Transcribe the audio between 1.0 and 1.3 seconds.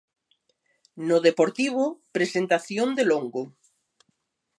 No